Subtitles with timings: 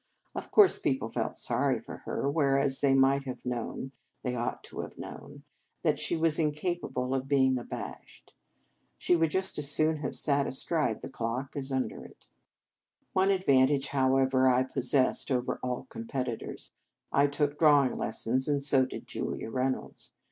[0.33, 3.91] Of course people felt sorry for her, whereas they might have known
[4.23, 5.43] they ought to have known
[5.83, 8.33] that she was incapable of being abashed.
[8.97, 12.25] She would just as soon have sat astride the clock as under it.
[12.25, 16.71] The Game of Love One advantage, however, I pos sessed over all competitors.
[17.11, 20.13] I took drawing lessons, and so did Julia Reynolds.